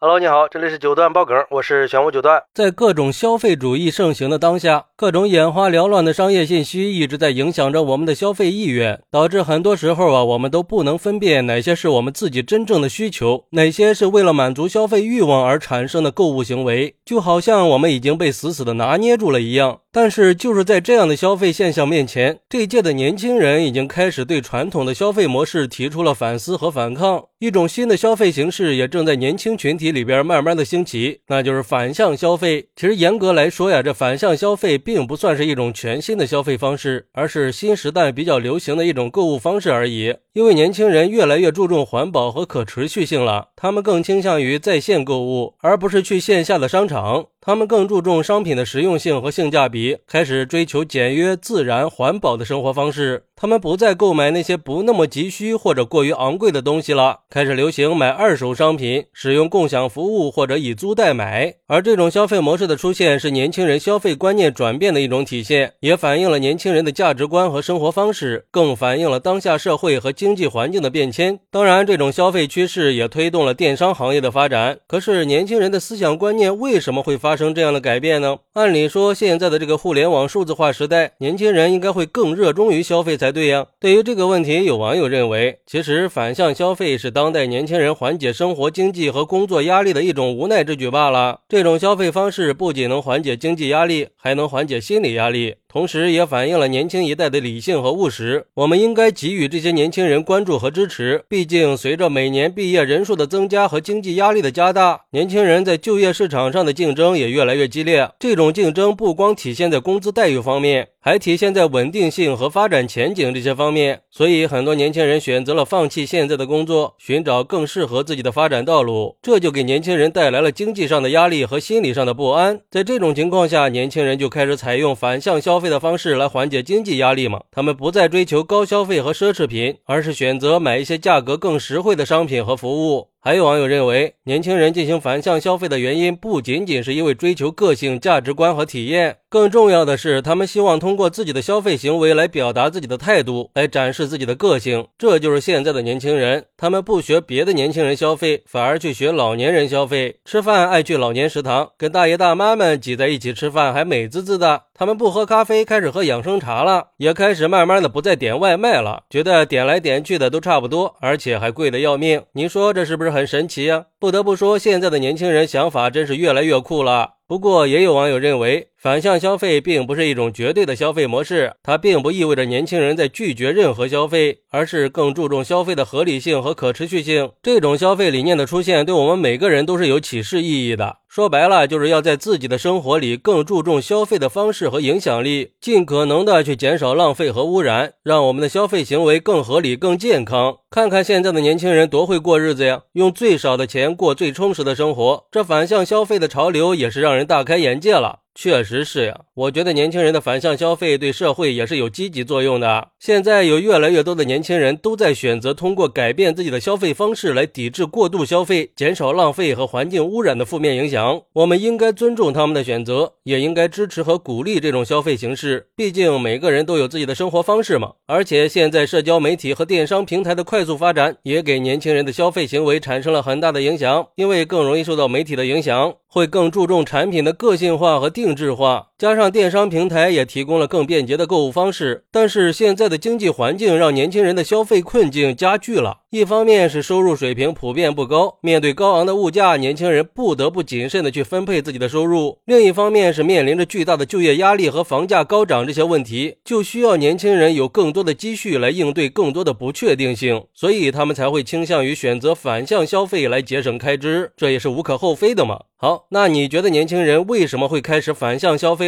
[0.00, 2.40] Hello，你好，这里是九段爆梗，我是玄武九段。
[2.54, 19.80] 在各种消费主义盛行的当下，各种眼花缭乱的商业信息一直在影响着我们的消费意愿，导致很多时候啊，我们都不能分辨哪些是我们自己真正的需求，哪些是为了满足消费欲望而产生的购物行为，就好像我们已经被死死的拿捏住了一样。
[19.90, 29.88] 但是，就是在这样的消费现象面前，这届的年轻人已经开始对传统的消费模式提出了反思和反抗，一种新的消费形式也正在年轻群体。
[29.98, 32.68] 里边慢慢的兴起，那就是反向消费。
[32.76, 40.14] 其实严格来说呀，这反向消费并不算是一种全新的消费方式，而是新时代比较流行的一种购物方式而已。
[40.34, 47.26] 因为年轻人越来越注重环保和可持续性了，他们更倾向于在线购物，而不是去线下的商场。
[47.40, 53.24] 他们更注重商品的实用性和性价比，开始追求简约、自然、环保的生活方式。
[53.40, 61.54] 他们不再购买那些不那么急需或者过于昂贵的东西了，开始流行买二手商品，使用共享服务或者以租代买。
[61.68, 71.38] 而这种消费模式的出现，是年轻人消费观念转变的一种体现，也反映了年轻人的价值观和生活方式，更反映了当下社会和经济环境的变迁。
[71.50, 74.78] 当然，这种消费趋势也推动了电商行业的发展。
[74.86, 77.38] 可是，年轻人的思想观念为什么会发？
[77.38, 78.38] 生这样的改变呢？
[78.54, 83.66] 按理说，现在的这个互联网数字化时代，年轻人应该会更热衷于消费才对呀。
[83.80, 91.40] 对于这个问题，有网友认为，其实反向消费是当代年轻人缓解生活、经济和工作压力的一种无奈之举罢了。
[91.48, 95.56] 这种消费方式不仅能缓解经济压力，还能缓解心理压力。
[95.70, 98.46] 同时，也反映了年轻一代的理性和务实。
[98.54, 101.24] 我们应该给予这些年轻人关注和支持。
[101.28, 108.08] 毕竟，随着每年毕业人数的增加和经济压力的加大，年轻人在就业市场上的竞争也越来越激烈。
[108.18, 110.88] 这种竞争不光体现在工资待遇方面。
[111.00, 122.60] 还体现在稳定性和发展前景这些方面，所以很多年轻人选择了放弃现在的工作，寻找更适合自己的发展道路，这就给年轻人带来了经济上的压力和心理上的不安。
[122.70, 127.42] 在这种情况下，年轻人就开始采用反向消消费的方式来缓解经济压力嘛。
[127.50, 133.08] 他们不再追求高消费和奢侈品，而是选择买一些价格更实惠的商品和服务。
[133.20, 144.86] 还有网友认为，年轻人进行反向消费的原因不仅仅是因为追求个性、价值观和体验，更重要的是，他们希望通过自己的消费行为来表达自己的态度，来展示自己的个性。
[144.96, 150.20] 这就是现在的年轻人，他们不学别的年轻人消费，反而去学老年人消费。
[150.24, 154.62] 吃饭爱去老年食堂，跟大爷大妈们挤在一起吃饭，还美滋滋的。
[154.72, 162.22] 他们不喝咖啡，开始喝养生茶了，也开始慢慢的不再点外卖了，觉得点来点去的都差不多，而且还贵的要命。
[162.34, 163.86] 您说这是不是很神奇呀？
[164.00, 167.14] 不得不说，现在的年轻人想法真是越来越酷了。
[167.26, 168.68] 不过，也有网友认为。
[168.80, 177.32] 反向消费并不是一种绝对的消费模式，它并不意味着年轻人在拒绝任何消费，而是更注重消费的合理性和可持续性。
[177.42, 180.98] 这种消费理念的出现，对我们每个人都是有启示意义的。
[181.08, 190.58] 说白了，就是要在自己的生活里更注重消费的方式和影响力，尽可能的去减少浪费和污染，让我们的消费行为更合理、更健康。
[190.70, 195.26] 看看现在的年轻人多会过日子呀，用最少的钱过最充实的生活。
[195.30, 198.20] 这反向消费的潮流也是让人大开眼界了。
[198.40, 202.90] 确实是呀，我觉得年轻人的反向消费对社会也是有积极作用的。
[203.00, 211.20] 现在有越来越多的年轻人都在选择通过改变自己的消费方式来抵制过度消费、减少浪费和环境污染的负面影响。
[211.32, 215.66] 我们应该尊重他们的选择，也应该支持和鼓励这种消费形式。
[215.74, 217.94] 毕竟每个人都有自己的生活方式嘛。
[218.06, 225.92] 而且现在社交媒体和电商平台的快速发展，也给年轻人的消费行为产生了很大的影响，因为更容易受到媒体的影响。
[226.10, 232.02] 会更注重产品的个性化和定制化，加上电商平台也提供了更便捷的购物方式。
[232.10, 235.98] 但是现在的经济环境让年轻人的消费困境加剧了。
[236.10, 255.60] 一方面是收入水平普遍不高，面对高昂的物价，年轻人不得不谨慎的去分配自己的收入；另一方面是面临着巨大的就业压力和房价高涨这些问题，就需要年轻人有更多的积蓄来应对更多的不确定性，所以他们才会倾向于选择反向消费来节省开支，这也是无可厚非的嘛。
[255.80, 258.87] 好，那你觉得年轻人为什么会开始反向消费